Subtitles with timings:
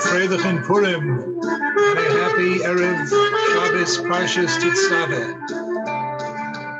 [0.00, 5.34] Freilich and Purim, a happy Erev Shabbos Parshas Tetzaveh.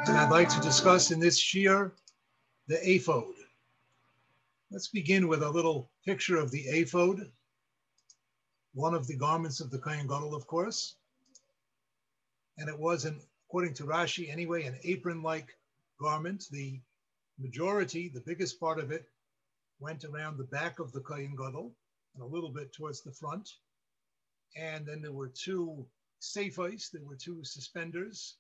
[0.09, 1.91] And I'd like to discuss in this shiur
[2.69, 3.35] the ephod.
[4.71, 7.29] Let's begin with a little picture of the ephod,
[8.75, 10.95] one of the garments of the Kohen Gadol, of course.
[12.57, 15.57] And it was, an, according to Rashi anyway, an apron-like
[16.01, 16.45] garment.
[16.53, 16.81] The
[17.37, 19.09] majority, the biggest part of it,
[19.81, 21.73] went around the back of the Kohen Gadol
[22.19, 23.49] and a little bit towards the front.
[24.57, 25.87] And then there were two
[26.21, 28.37] seifos, there were two suspenders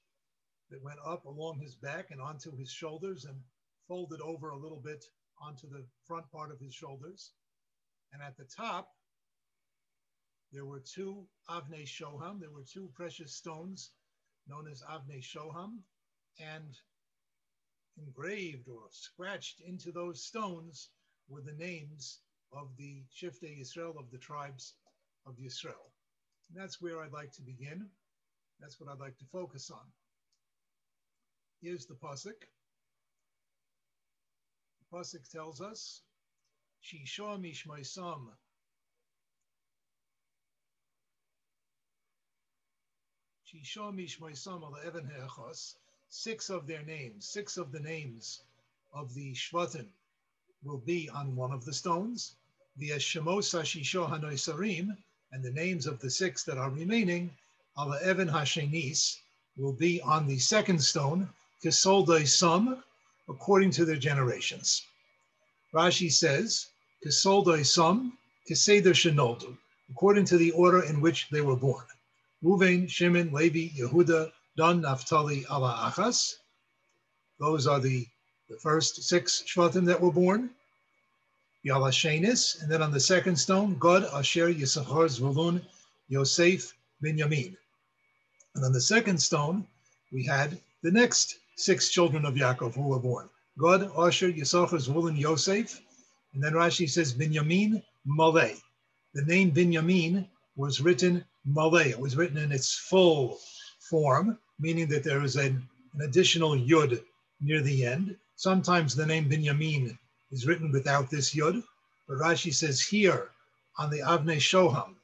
[0.70, 3.40] that went up along his back and onto his shoulders and
[3.86, 5.04] folded over a little bit
[5.40, 7.32] onto the front part of his shoulders.
[8.12, 8.88] And at the top,
[10.52, 13.92] there were two Avnei Shoham, there were two precious stones
[14.48, 15.78] known as Avnei Shoham,
[16.40, 16.76] and
[17.98, 20.90] engraved or scratched into those stones
[21.28, 22.20] were the names
[22.52, 24.74] of the Shivtei Yisrael, of the tribes
[25.26, 25.90] of Yisrael.
[26.48, 27.86] And that's where I'd like to begin.
[28.60, 29.86] That's what I'd like to focus on.
[31.60, 32.46] Here's the Pasuk.
[34.80, 36.02] The Pasuk tells us,
[36.82, 38.28] Shisha Mishmaisam.
[43.46, 45.76] Shisha Mishmaisam al Evan He'achos.
[46.08, 48.42] Six of their names, six of the names
[48.94, 49.86] of the Shvatim
[50.62, 52.37] will be on one of the stones.
[52.78, 54.96] The Shemosa Shisho Hanoisarim,
[55.32, 57.28] and the names of the six that are remaining,
[57.76, 59.16] Ala Evan Hashenis,
[59.56, 61.28] will be on the second stone,
[61.60, 62.84] Kisoldai Sum,
[63.28, 64.86] according to their generations.
[65.74, 66.68] Rashi says,
[67.04, 68.16] Kisoldai Sum,
[68.48, 69.58] Kiseder Shenoldu,
[69.90, 71.84] according to the order in which they were born.
[72.44, 76.36] Ruvain, Shimon, Levi, Yehuda, Dan, Naphtali, Ala Achas.
[77.40, 78.06] Those are the
[78.48, 80.50] the first six Shvatim that were born,
[81.66, 85.60] Yalashenis, and then on the second stone, God, Asher, Yisachar, Zvulun,
[86.08, 87.56] Yosef, Binyamin.
[88.54, 89.66] And on the second stone,
[90.12, 93.28] we had the next six children of Yaakov who were born.
[93.58, 95.80] God, Asher, Yisachar, Zvulun, Yosef.
[96.34, 98.56] And then Rashi says Binyamin, Malay.
[99.14, 101.90] The name Binyamin was written Malay.
[101.90, 103.38] It was written in its full
[103.80, 107.02] form, meaning that there is an, an additional yud
[107.40, 108.16] near the end.
[108.36, 109.98] Sometimes the name Binyamin
[110.30, 111.62] is written without this yud,
[112.06, 113.30] but Rashi says here
[113.78, 114.94] on the Avnei Shoham,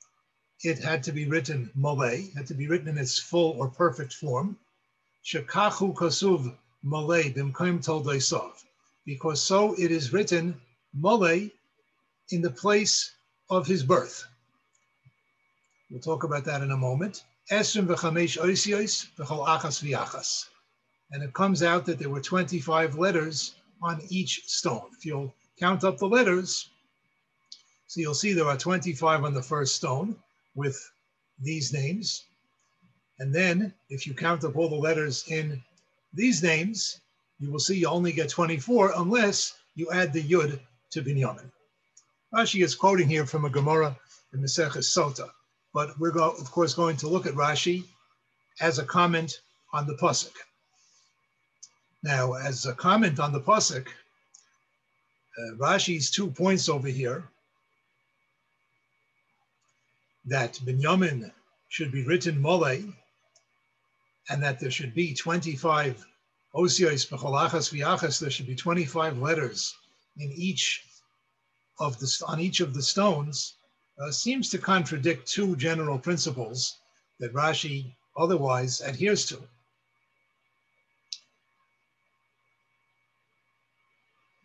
[0.62, 4.14] it had to be written Malay, had to be written in its full or perfect
[4.14, 4.58] form.
[5.24, 8.52] Shekachu kasuv Malay bimkaim toldesov,
[9.04, 10.60] because so it is written
[10.92, 11.50] Malay
[12.30, 13.12] in the place
[13.50, 14.24] of his birth.
[15.90, 17.24] We'll talk about that in a moment.
[17.50, 20.46] Esrim v'chamesh oisios v'chol achas v'achas
[21.14, 24.88] and it comes out that there were 25 letters on each stone.
[24.96, 26.70] If you'll count up the letters,
[27.86, 30.16] so you'll see there are 25 on the first stone
[30.54, 30.90] with
[31.40, 32.24] these names.
[33.20, 35.62] And then if you count up all the letters in
[36.14, 37.00] these names,
[37.38, 40.58] you will see you only get 24 unless you add the yud
[40.90, 41.50] to binyamin.
[42.34, 43.96] Rashi is quoting here from a Gemara
[44.32, 45.30] in Maseches Sota,
[45.72, 47.84] but we're of course going to look at Rashi
[48.60, 49.40] as a comment
[49.72, 50.32] on the pasuk.
[52.04, 57.30] Now, as a comment on the pasuk, uh, Rashi's two points over here
[60.26, 61.32] that Binyamin
[61.68, 62.92] should be written mole,
[64.28, 66.06] and that there should be 25
[66.54, 69.74] osios becholachas viachas, there should be 25 letters
[70.18, 70.84] in each
[71.80, 73.54] of the on each of the stones,
[73.98, 76.80] uh, seems to contradict two general principles
[77.18, 79.42] that Rashi otherwise adheres to.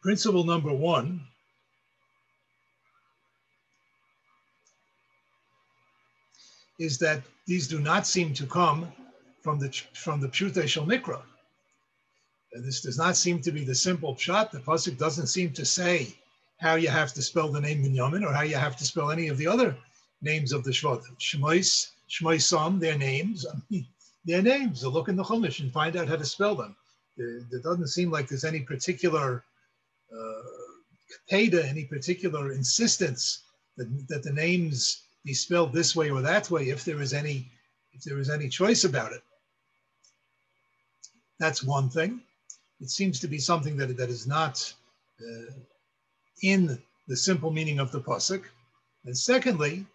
[0.02, 1.22] Principle number one
[6.80, 8.92] is that these do not seem to come
[9.42, 11.22] from the from the Pshutei Shel Mikra.
[12.54, 14.52] This does not seem to be the simple pshat.
[14.52, 16.16] The pasuk doesn't seem to say
[16.60, 19.28] how you have to spell the name Binyamin or how you have to spell any
[19.28, 19.76] of the other
[20.22, 21.18] names of the Shvatim.
[21.20, 23.46] Shmois, Shmoisam, their names.
[23.46, 23.86] I mean,
[24.26, 24.84] their names.
[24.84, 26.76] Look in the Chumash and find out how to spell them.
[27.18, 29.44] It doesn't seem like there's any particular
[30.12, 30.42] uh,
[31.30, 33.44] paid any particular insistence
[33.78, 37.52] that, that the names be spelled this way or that way if there is any
[37.94, 39.22] if there is any choice about it.
[41.40, 42.22] That's one thing.
[42.80, 44.74] It seems to be something that, that is not
[45.22, 45.52] uh,
[46.44, 48.44] in the simple meaning of the pasuk.
[49.06, 49.86] And secondly,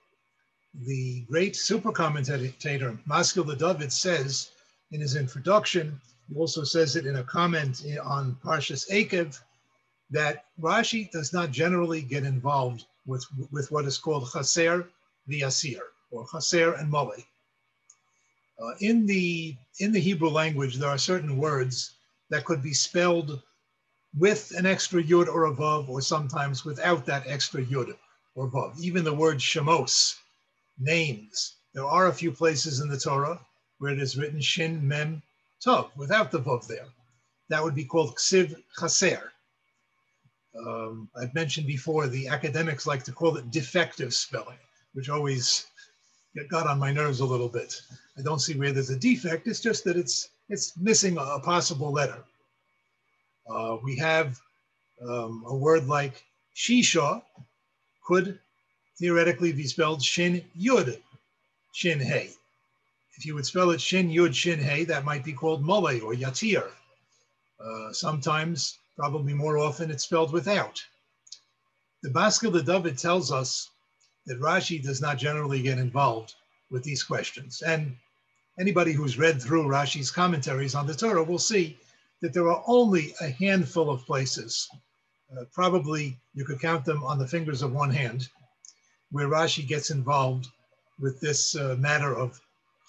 [0.87, 4.51] the great super commentator Maskil l'David says
[4.91, 9.41] in his introduction, he also says it in a comment on Parshas Eikev,
[10.15, 14.89] that Rashi does not generally get involved with, with what is called chaser
[15.29, 15.81] v'asir,
[16.13, 17.13] or chaser and mole.
[18.63, 21.97] Uh, in, the, in the Hebrew language, there are certain words
[22.31, 23.43] that could be spelled
[24.17, 27.93] with an extra yud or a vav, or sometimes without that extra yud
[28.37, 28.79] or vav.
[28.79, 30.15] Even the word shemos,
[30.79, 31.57] names.
[31.75, 33.41] There are a few places in the Torah
[33.79, 35.23] where it is written shin mem
[35.61, 36.87] tov, without the vav there.
[37.49, 39.33] That would be called ksiv chaser.
[40.57, 44.59] Um, I've mentioned before, the academics like to call it defective spelling,
[44.93, 45.67] which always
[46.49, 47.81] got on my nerves a little bit.
[48.19, 49.47] I don't see where there's a defect.
[49.47, 52.23] It's just that it's it's missing a, possible letter.
[53.49, 54.39] Uh, we have
[55.03, 56.23] um, a word like
[56.55, 57.23] shisha
[58.07, 58.39] could
[58.99, 60.99] theoretically be spelled shin yud
[61.73, 62.31] shin hey.
[63.17, 66.15] If you would spell it shin yud shin hey, that might be called mole or
[66.15, 66.69] yatir.
[67.59, 70.83] Uh, sometimes, probably more often, it's spelled without.
[72.03, 73.71] The Maskil l'David tells us
[74.27, 76.35] that Rashi does not generally get involved
[76.71, 77.63] with these questions.
[77.63, 77.97] And
[78.59, 81.79] anybody who's read through Rashi's commentaries on the Torah will see
[82.21, 84.69] that there are only a handful of places,
[85.37, 88.29] uh, probably you could count them on the fingers of one hand,
[89.11, 90.49] where Rashi gets involved
[90.99, 92.41] with this uh, matter of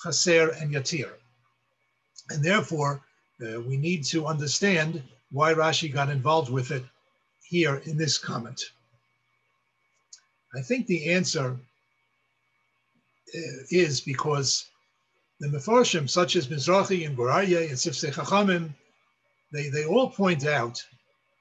[0.04, 1.12] chaser and yatir.
[2.30, 3.04] And therefore,
[3.42, 5.04] uh, we need to understand
[5.36, 6.86] why Rashi got involved with it
[7.44, 8.62] here in this comment.
[10.56, 11.58] I think the answer
[13.36, 14.66] uh, is because
[15.42, 18.74] the Mefarshim, such as Mizrahi and Gur Aryeh and Sifsei Chachamim,
[19.52, 20.82] they, they all point out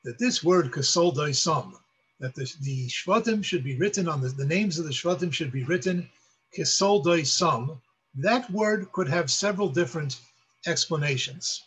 [0.02, 1.75] that this word kasol daisam,
[2.19, 5.52] that the, the Shvatim should be written on the, the names of the Shvatim should
[5.52, 6.11] be written
[6.58, 7.81] kasol daisam,
[8.17, 10.19] that word could have several different
[10.67, 11.62] explanations.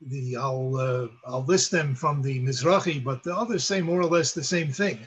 [0.00, 4.06] The, I'll, uh, I'll list them from the Mizrahi, but the others say more or
[4.06, 5.00] less the same thing.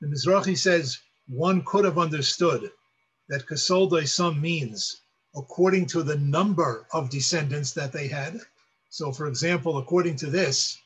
[0.00, 0.98] The Mizrahi says
[1.28, 2.72] one could have understood
[3.28, 5.02] that kasol daisam means
[5.36, 8.40] according to the number of descendants that they had.
[8.88, 10.78] So, for example, according to this,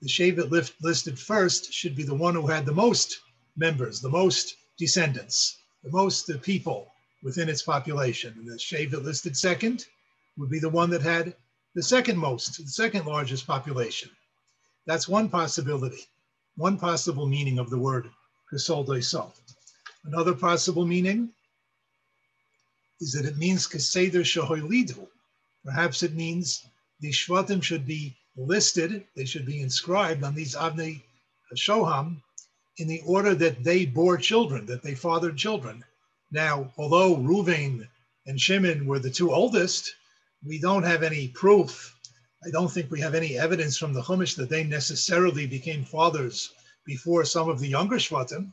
[0.00, 0.50] the Shevet
[0.80, 3.20] listed first should be the one who had the most
[3.56, 6.92] members, the most descendants, the most uh, people
[7.22, 8.34] within its population.
[8.36, 9.86] And the Shevet listed second
[10.36, 11.36] would be the one that had
[11.74, 14.10] the second most, the second largest population.
[14.86, 16.06] That's one possibility,
[16.56, 18.10] one possible meaning of the word
[18.52, 19.32] Kasol
[20.04, 21.30] Another possible meaning
[23.00, 25.08] is that it means Keseder Shahoilidu.
[25.64, 26.66] Perhaps it means
[27.00, 31.02] the Shvatim should be listed, they should be inscribed on these Avnei
[31.56, 32.20] Shoham
[32.78, 35.84] in the order that they bore children, that they fathered children.
[36.30, 37.88] Now, although Ruvain
[38.26, 39.94] and Shimon were the two oldest,
[40.44, 41.96] we don't have any proof.
[42.44, 46.52] I don't think we have any evidence from the Chumash that they necessarily became fathers
[46.84, 48.52] before some of the younger Shvatim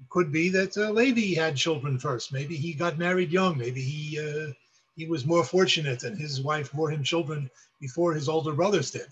[0.00, 2.32] It could be that uh, Levi had children first.
[2.32, 3.56] Maybe he got married young.
[3.56, 4.52] Maybe he uh,
[4.94, 7.50] he was more fortunate and his wife bore him children
[7.80, 9.08] before his older brothers did.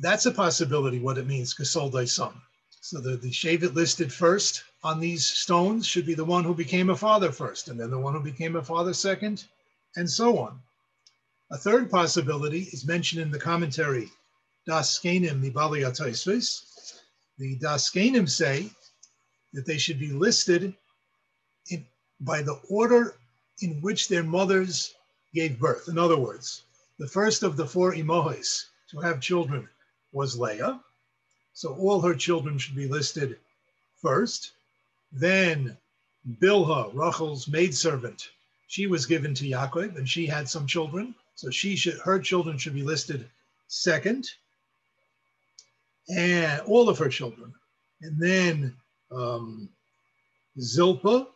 [0.00, 1.00] That's a possibility.
[1.00, 2.34] What it means, kasol son.
[2.80, 6.90] So the the Shevet listed first on these stones should be the one who became
[6.90, 9.44] a father first, and then the one who became a father second,
[9.96, 10.60] and so on.
[11.50, 14.10] A third possibility is mentioned in the commentary
[14.66, 15.82] Das Kenim Mibali
[17.38, 18.70] the Daskenim say
[19.52, 20.74] that they should be listed
[21.70, 21.86] in,
[22.20, 23.16] by the order
[23.62, 24.94] in which their mothers
[25.34, 25.88] gave birth.
[25.88, 26.62] In other words,
[26.98, 29.68] the first of the four Imohis to have children
[30.12, 30.80] was Leah.
[31.54, 33.38] So all her children should be listed
[34.00, 34.52] first.
[35.12, 35.76] Then
[36.40, 38.30] Bilhah, Rachel's maidservant,
[38.68, 41.14] she was given to Yaakov and she had some children.
[41.34, 43.28] So she should her children should be listed
[43.68, 44.30] second
[46.08, 47.54] and all of her children.
[48.02, 48.76] And then
[49.10, 49.68] um,
[50.58, 51.26] Zilpah,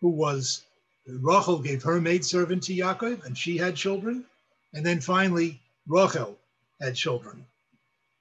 [0.00, 0.62] who was
[1.06, 4.24] Rachel gave her maidservant to Yaakov, and she had children.
[4.74, 6.38] And then finally, Rachel
[6.80, 7.44] had children.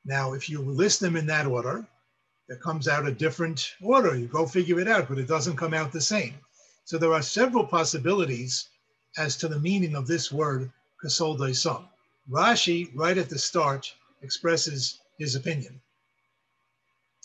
[0.03, 1.85] Now, if you list them in that order,
[2.49, 4.15] it comes out a different order.
[4.15, 6.33] You go figure it out, but it doesn't come out the same.
[6.85, 8.67] So there are several possibilities
[9.17, 10.71] as to the meaning of this word,
[11.03, 11.87] kasol daisam.
[12.29, 15.79] Rashi, right at the start, expresses his opinion.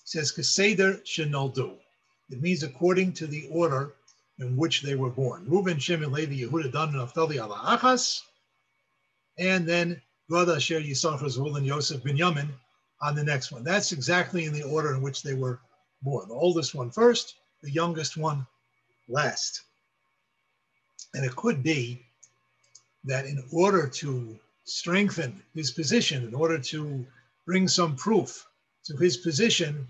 [0.03, 1.77] He says, Keseder shenoldu.
[2.31, 3.95] It means according to the order
[4.39, 5.49] in which they were born.
[5.49, 8.23] Reuben, Shimon, Levi, Yehuda, Dan, and Naphtali, ala Achas.
[9.39, 12.49] And then Gad, Asher, Yisachar, Zvul, and Yosef, Binyamin
[13.01, 13.63] on the next one.
[13.65, 15.61] That's exactly in the order in which they were
[16.03, 16.29] born.
[16.29, 18.47] The oldest one first, the youngest one
[19.09, 19.63] last.
[21.15, 22.05] And it could be
[23.05, 27.07] that in order to strengthen his position, in order to
[27.45, 28.47] bring some proof
[28.85, 29.89] to his position,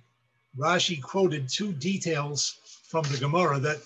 [0.57, 2.59] Rashi quoted two details
[2.89, 3.79] from the Gemara that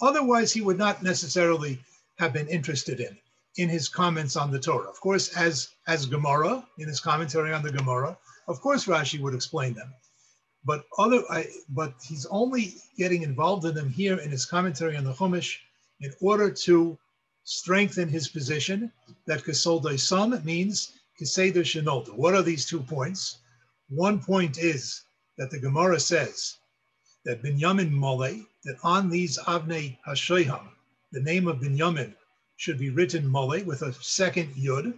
[0.00, 1.80] otherwise he would not necessarily
[2.18, 3.16] have been interested in
[3.56, 4.88] in his comments on the Torah.
[4.88, 8.16] Of course, as as Gemara in his commentary on the Gemara,
[8.48, 9.92] of course Rashi would explain them,
[10.64, 15.04] but other I, but he's only getting involved in them here in his commentary on
[15.04, 15.58] the Chumash
[16.00, 16.98] in order to
[17.44, 18.90] strengthen his position
[19.26, 22.14] that Kasoldai Sum means Keseder Shenolda.
[22.14, 23.38] What are these two points?
[23.88, 25.02] One point is
[25.36, 26.56] that the Gemara says
[27.24, 30.68] that Binyamin Mole, that on these Avnei Hashoyham,
[31.10, 32.14] the name of Binyamin
[32.62, 34.96] should be written Mole with a second Yud,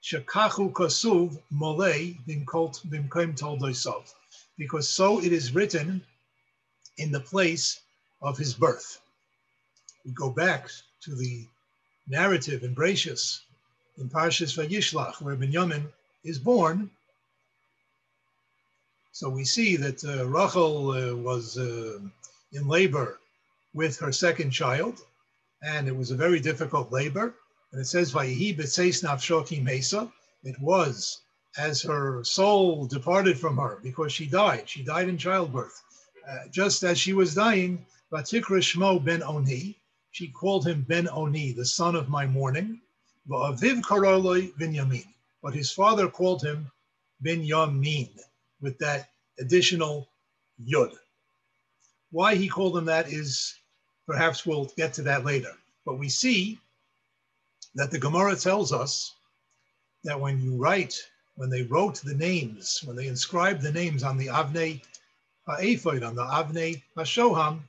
[0.00, 4.14] Shakachu Kasuv Mole Bimkoim Toldoisov,
[4.56, 6.00] because so it is written
[6.98, 7.80] in the place
[8.22, 9.00] of his birth.
[10.04, 10.68] We go back
[11.00, 11.48] to the
[12.06, 13.40] narrative in Brachus,
[13.98, 15.82] in Parshas Vayishlach, where Binyamin
[16.22, 16.88] is born.
[19.10, 21.98] So we see that uh, Rachel uh, was uh,
[22.52, 23.18] in labor
[23.74, 25.02] with her second child,
[25.62, 27.34] and it was a very difficult labor.
[27.72, 30.10] And it says, "Vayihi b'tzeis nafshoki mesa."
[30.42, 31.20] It was
[31.58, 34.68] as her soul departed from her because she died.
[34.68, 35.82] She died in childbirth.
[36.28, 39.78] Uh, just as she was dying, Vatikra Shmo ben Oni,
[40.10, 42.80] she called him Ben Oni, the son of my mourning.
[43.28, 45.04] Va'aviv karoloi.
[45.42, 46.70] But his father called him
[47.20, 48.10] Ben Binyamin
[48.60, 50.08] with that additional
[50.62, 50.92] yud.
[52.10, 53.54] Why he called him that is
[54.10, 55.52] perhaps we'll get to that later.
[55.86, 56.58] But we see
[57.76, 59.14] that the Gemara tells us
[60.02, 61.00] that when you write,
[61.36, 64.82] when they wrote the names, when they inscribed the names on the Avnei
[65.46, 67.60] Ha'ephod, on the Avnei Hashoham,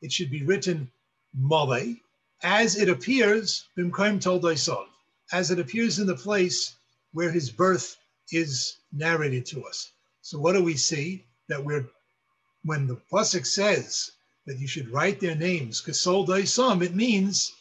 [0.00, 0.90] it should be written
[1.34, 1.96] Mole,
[2.42, 4.86] as it appears, Bimkaim Toldai
[5.32, 6.76] as it appears in the place
[7.12, 7.98] where his birth
[8.32, 9.92] is narrated to us.
[10.22, 11.26] So what do we see?
[11.50, 11.84] That we're,
[12.64, 14.12] when the Pasuk says
[14.50, 17.54] that you should write their names, Kasol Daisam, it means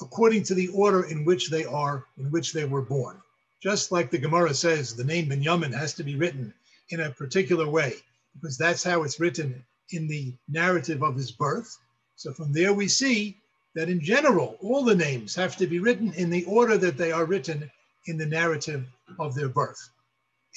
[0.00, 3.20] according to the order in which they are, in which they were born.
[3.60, 6.54] Just like the Gemara says, the name Binyamin has to be written
[6.90, 7.94] in a particular way,
[8.32, 11.76] because that's how it's written in the narrative of his birth.
[12.14, 13.36] So from there we see
[13.74, 17.10] that in general, all the names have to be written in the order that they
[17.10, 17.68] are written
[18.06, 18.86] in the narrative
[19.18, 19.90] of their birth.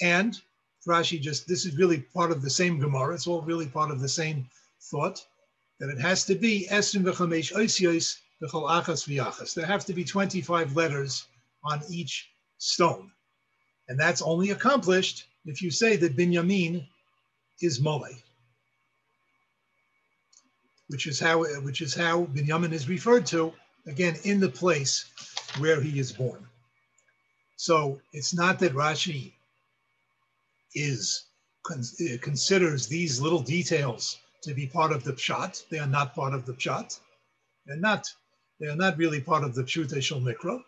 [0.03, 0.39] And
[0.87, 3.15] Rashi just, this is really part of the same Gemara.
[3.15, 4.47] It's all really part of the same
[4.79, 5.25] thought
[5.79, 9.53] that it has to be Esrim v'chamesh oisios v'chol achas v'yachas.
[9.53, 11.27] There have to be 25 letters
[11.63, 13.11] on each stone.
[13.87, 16.87] And that's only accomplished if you say that Binyamin
[17.61, 18.07] is Mole
[20.93, 23.51] which is how which is how Binyamin is referred to
[23.87, 25.05] again in the place
[25.57, 26.45] where he is born.
[27.55, 29.33] So it's not that Rashi
[30.75, 31.25] is
[31.71, 35.67] eh, considers these little details to be part of the pshat.
[35.69, 36.99] They are not part of the pshat.
[37.65, 38.07] They're not.
[38.59, 40.61] They are not really part of the pshut shel mikra.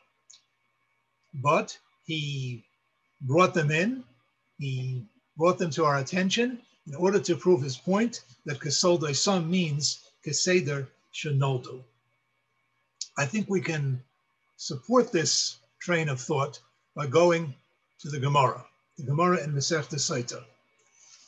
[1.34, 2.64] But he
[3.22, 4.04] brought them in.
[4.58, 5.06] He
[5.38, 10.06] brought them to our attention in order to prove his point that kasol son means
[10.26, 11.84] Keseder Shenoldu.
[13.18, 14.02] I think we can
[14.58, 16.60] support this train of thought
[16.96, 17.54] by going
[18.00, 18.66] to the Gemara,
[18.98, 20.44] the Gemara in Masechta Saita.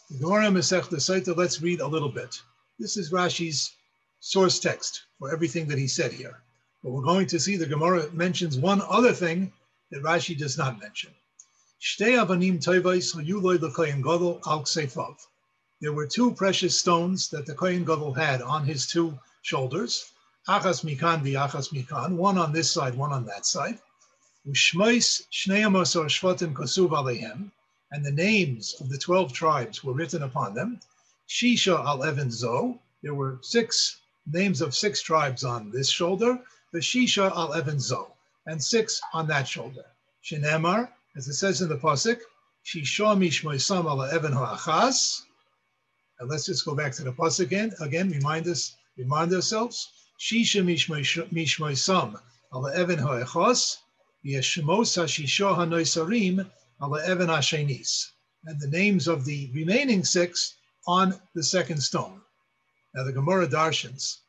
[0.09, 2.41] Gemara in Masechta Saita, let's read a little bit.
[2.79, 3.75] This is Rashi's
[4.21, 6.41] source text for everything that he said here.
[6.81, 9.51] But we're going to see the Gemara mentions one other thing
[9.91, 11.11] that Rashi does not mention.
[15.81, 20.13] There were two precious stones that the Kohen Gadol had on his two shoulders,
[20.47, 23.77] Achas Mikan Achas Mikan, one on this side, one on that side.
[24.47, 27.51] Ushmois Shneamos or Shvatim Kosuv Alehem,
[27.91, 30.79] and the names of the 12 tribes were written upon them.
[31.27, 36.39] Shisha al Even Zo, there were six names of six tribes on this shoulder,
[36.73, 38.13] the Shisha al Even Zo,
[38.45, 39.85] and six on that shoulder.
[40.23, 42.19] Shinemar, as it says in the Pasuk,
[42.65, 45.23] Shisha Mishmoisam ala Even Ha'achas,
[46.19, 47.73] and let's just go back to the plus again.
[47.79, 49.91] Again, remind us, remind ourselves.
[50.19, 52.17] Shisha mishmoy sam
[52.51, 53.77] ala even ha'echos
[54.25, 58.11] v'yeshemos ha'shisho ha'noisarim ha'shenis.
[58.45, 60.55] And the names of the remaining six
[60.87, 62.21] on the second stone.
[62.95, 64.19] Now the Gemara darshans,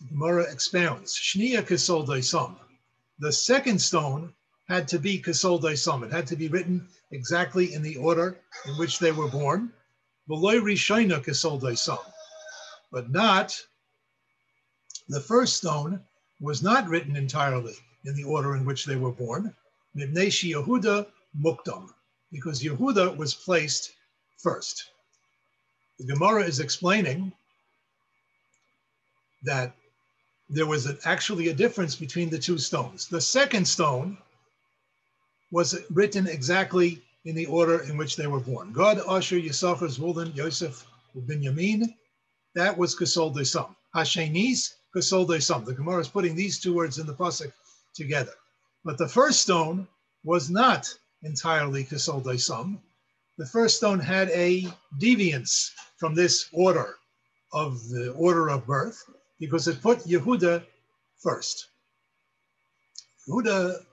[0.00, 2.56] the Gemara expounds, Shnia Kisol Daisam.
[3.18, 4.34] The second stone
[4.68, 6.04] had to be Kisol Daisam.
[6.04, 9.72] It had to be written exactly in the order in which they were born.
[10.28, 11.98] Veloy Rishayna Kisol Daisam.
[12.92, 13.60] But not,
[15.08, 16.00] the first stone
[16.40, 19.54] was not written entirely in the order in which they were born.
[19.96, 21.06] Mibneshi Yehuda
[21.40, 21.92] Mukdam,
[22.30, 23.92] because Yehuda was placed
[24.38, 24.90] first.
[25.98, 27.32] The Gemara is explaining
[29.42, 29.74] that
[30.48, 33.08] there was actually a difference between the two stones.
[33.08, 34.18] The second stone
[35.50, 38.72] was written exactly in the order in which they were born.
[38.72, 40.86] God, Asher, Yisachar, Zvulun, Yosef,
[41.16, 41.94] Binyamin.
[42.54, 43.74] That was Kasol Desam.
[43.94, 45.64] Hashenis, Kasol Desam.
[45.64, 47.52] The Gemara is putting these two words in the pasuk
[47.94, 48.32] together.
[48.84, 49.88] But the first stone
[50.24, 50.92] was not
[51.24, 52.78] entirely Kasol Desam.
[53.38, 54.68] The first stone had a
[55.00, 56.96] deviance from this order
[57.52, 59.02] of the order of birth
[59.40, 60.64] because it put Yehuda
[61.18, 61.68] first.
[63.28, 63.84] Yehuda,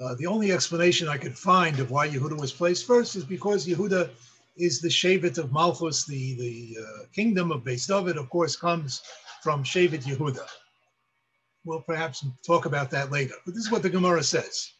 [0.00, 3.66] uh, the only explanation I could find of why Yehuda was placed first is because
[3.66, 4.10] Yehuda
[4.56, 9.02] is the Shevet of Malchus, the, the uh, kingdom of Beis David, of course, comes
[9.42, 10.46] from Shevet Yehuda.
[11.64, 13.34] We'll perhaps talk about that later.
[13.44, 14.72] But this is what the Gemara says.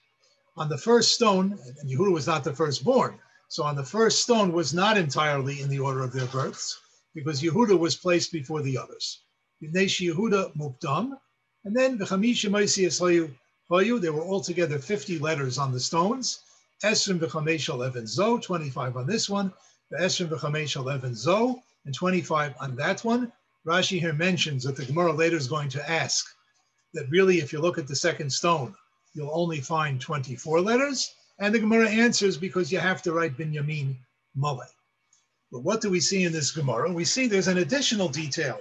[0.58, 4.52] On the first stone, and Yehuda was not the firstborn, so on the first stone
[4.52, 6.78] was not entirely in the order of their births,
[7.14, 9.20] because Yehuda was placed before the others.
[9.62, 11.18] Yehuda Mukdam,
[11.64, 16.40] and then there were altogether 50 letters on the stones.
[16.82, 19.52] Esrim v'chamesh eleven zo, 25 on this one.
[19.92, 23.30] Esrim v'chamesh eleven zo, and 25 on that one.
[23.66, 26.24] Rashi here mentions that the Gemara later is going to ask
[26.94, 28.74] that really, if you look at the second stone,
[29.16, 31.14] you'll only find 24 letters.
[31.38, 33.96] And the Gemara answers because you have to write Binyamin
[34.34, 34.62] Mole.
[35.50, 36.92] But what do we see in this Gemara?
[36.92, 38.60] We see there's an additional detail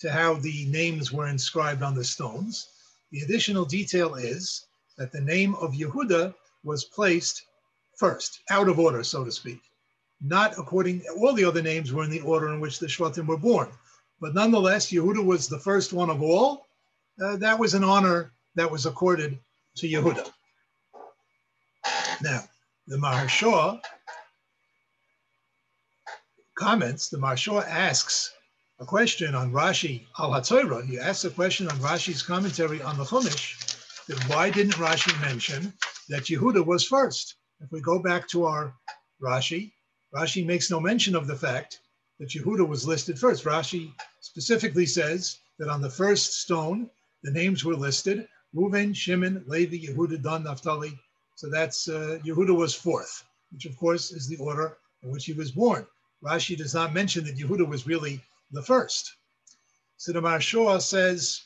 [0.00, 2.68] to how the names were inscribed on the stones.
[3.12, 4.66] The additional detail is
[4.98, 6.34] that the name of Yehuda
[6.64, 7.46] was placed
[7.96, 9.60] first, out of order, so to speak.
[10.20, 13.36] Not according, all the other names were in the order in which the Shvatim were
[13.36, 13.68] born.
[14.20, 16.66] But nonetheless, Yehuda was the first one of all.
[17.22, 19.38] Uh, that was an honor that was accorded
[19.78, 20.30] to Yehuda.
[22.22, 22.42] Now,
[22.88, 23.80] the Maharsha
[26.56, 28.32] comments, the Maharsha asks
[28.80, 30.84] a question on Rashi al HaTorah.
[30.84, 35.72] He asks a question on Rashi's commentary on the Chumash that why didn't Rashi mention
[36.08, 37.36] that Yehuda was first?
[37.60, 38.74] If we go back to our
[39.22, 39.72] Rashi,
[40.14, 41.80] Rashi makes no mention of the fact
[42.18, 43.44] that Yehuda was listed first.
[43.44, 46.90] Rashi specifically says that on the first stone,
[47.22, 50.98] the names were listed Reuven, Shimon, Levi, Yehuda, Dan, Naphtali.
[51.36, 55.32] So that's uh, Yehuda was fourth, which of course is the order in which he
[55.32, 55.86] was born.
[56.24, 59.14] Rashi does not mention that Yehuda was really the first.
[60.06, 61.42] The Maharsha says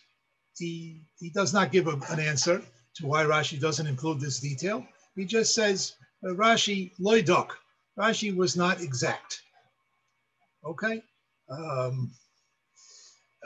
[0.57, 2.62] he, he does not give a, an answer
[2.95, 4.87] to why Rashi doesn't include this detail.
[5.17, 7.49] He just says uh, Rashi loydok.
[7.99, 9.43] Rashi was not exact.
[10.65, 11.03] Okay.
[11.51, 12.12] Um,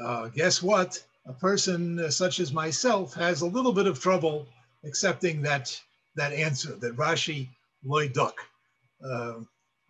[0.01, 1.03] uh, guess what?
[1.29, 4.47] A person such as myself has a little bit of trouble
[4.85, 5.81] accepting that
[6.15, 7.49] that answer that Rashi
[7.85, 8.35] loydok.
[9.05, 9.41] Uh,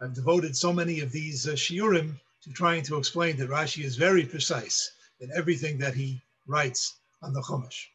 [0.01, 3.97] I've devoted so many of these uh, shiurim to trying to explain that Rashi is
[3.97, 7.87] very precise in everything that he writes on the Chumash.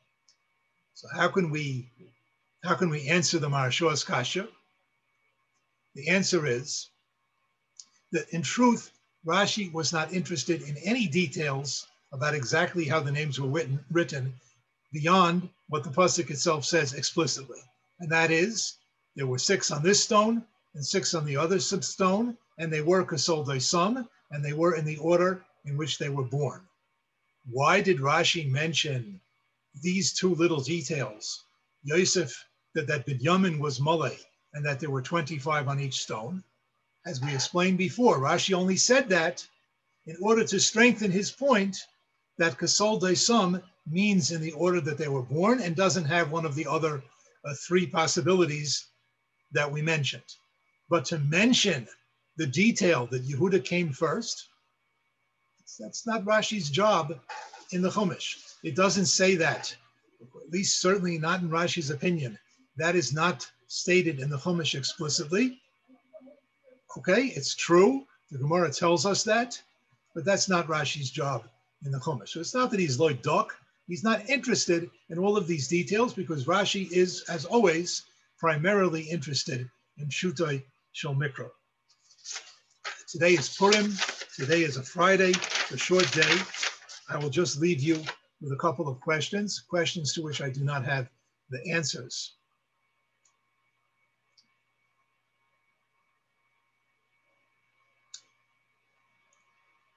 [0.93, 1.89] So how can we
[2.63, 4.47] how can we answer the Maharsha's kasha?
[5.95, 6.89] The answer is
[8.12, 8.91] that in truth,
[9.25, 14.34] Rashi was not interested in any details about exactly how the names were written, written
[14.91, 17.60] beyond what the pasuk itself says explicitly,
[18.00, 18.76] and that is
[19.15, 20.43] there were six on this stone
[20.74, 24.86] and six on the other stone, and they were kasol sum, and they were in
[24.86, 26.62] the order in which they were born.
[27.50, 29.19] Why did Rashi mention
[29.82, 31.45] these two little details?
[31.84, 34.17] Yosef, that, that Binyamin was Malay
[34.54, 36.43] and that there were 25 on each stone.
[37.06, 39.45] As we explained before, Rashi only said that
[40.06, 41.78] in order to strengthen his point
[42.41, 46.43] that Kasol Sum means in the order that they were born and doesn't have one
[46.43, 47.04] of the other
[47.45, 48.88] uh, three possibilities
[49.51, 50.23] that we mentioned.
[50.89, 51.88] But to mention
[52.38, 54.47] the detail that Yehuda came first,
[55.80, 57.13] that's not Rashi's job
[57.73, 58.56] in the Chumash.
[58.63, 59.75] It doesn't say that,
[60.19, 62.39] at least certainly not in Rashi's opinion.
[62.75, 65.62] That is not stated in the Chumash explicitly.
[66.97, 68.08] Okay, it's true.
[68.32, 69.62] The Gemara tells us that,
[70.15, 71.43] but that's not Rashi's job
[71.85, 72.29] in the Chumash.
[72.29, 73.49] So it's not that he's loydok.
[73.87, 78.03] He's not interested in all of these details because Rashi is, as always,
[78.39, 80.63] primarily interested in Shutai
[80.93, 81.49] Shel Mikra.
[83.07, 83.93] Today is Purim.
[84.35, 85.33] Today is a Friday,
[85.71, 86.37] a short day.
[87.09, 88.01] I will just leave you
[88.41, 91.09] with a couple of questions, questions to which I do not have
[91.49, 92.35] the answers.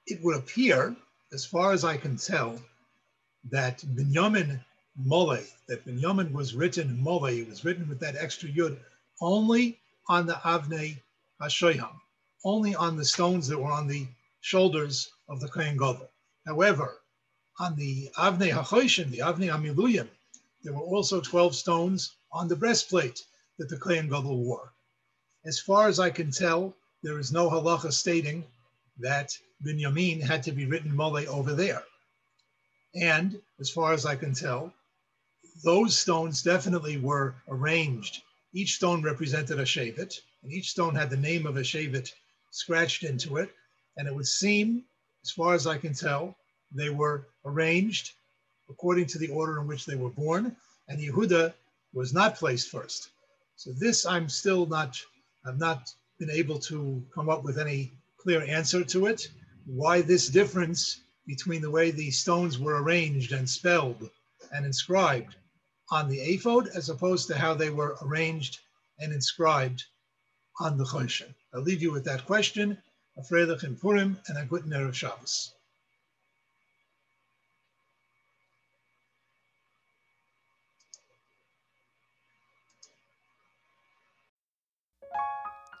[0.07, 0.95] It would appear,
[1.31, 2.61] as far as I can tell,
[3.49, 4.63] that Binyamin
[4.95, 8.79] Mole, that Binyamin was written Mole, it was written with that extra yud
[9.21, 11.01] only on the Avnei
[11.41, 11.99] Hashoyham,
[12.43, 14.07] only on the stones that were on the
[14.41, 16.09] shoulders of the Kohen Gadol.
[16.45, 17.01] However,
[17.59, 20.07] on the Avnei HaChoshen, the Avnei Amiluyim,
[20.63, 23.25] there were also 12 stones on the breastplate
[23.57, 24.73] that the Kohen Gadol wore.
[25.45, 28.45] As far as I can tell, there is no halacha stating
[28.99, 29.31] that
[29.65, 31.83] Binyamin had to be written mole over there.
[32.95, 34.73] And as far as I can tell,
[35.63, 38.21] those stones definitely were arranged.
[38.53, 42.11] Each stone represented a Shavit, and each stone had the name of a Shavit
[42.51, 43.49] scratched into it.
[43.97, 44.83] And it would seem,
[45.23, 46.35] as far as I can tell,
[46.71, 48.13] they were arranged
[48.69, 50.55] according to the order in which they were born,
[50.87, 51.53] and Yehuda
[51.93, 53.09] was not placed first.
[53.55, 54.99] So this I'm still not,
[55.45, 57.91] I've not been able to come up with any
[58.25, 59.29] clear answer to it.
[59.67, 64.09] Why this difference between the way the stones were arranged and spelled
[64.51, 65.35] and inscribed
[65.91, 68.57] on the ephod as opposed to how they were arranged
[68.99, 69.83] and inscribed
[70.59, 71.35] on the Choshen.
[71.53, 72.81] I'll leave you with that question.
[73.15, 75.54] A Freilich in Purim and a good Erev Shabbos.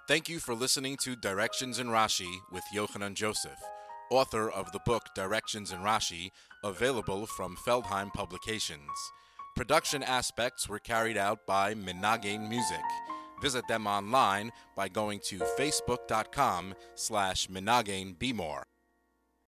[0.07, 3.57] Thank you for listening to Directions in Rashi with Yochanan Joseph,
[4.11, 6.29] author of the book Directions in Rashi,
[6.63, 8.91] available from Feldheim Publications.
[9.55, 12.83] Production aspects were carried out by Menagain Music.
[13.41, 18.63] Visit them online by going to facebook.com slash More.